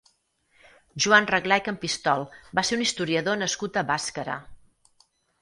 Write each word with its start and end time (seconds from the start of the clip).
Joan 1.05 1.27
Reglà 1.31 1.59
i 1.61 1.63
Campistol 1.67 2.25
va 2.61 2.65
ser 2.71 2.79
un 2.79 2.83
historiador 2.87 3.39
nascut 3.43 3.79
a 3.83 3.87
Bàscara. 3.93 4.41